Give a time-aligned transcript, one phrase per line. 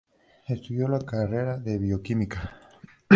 [0.47, 2.57] Estudió la carrera de Bioquímica.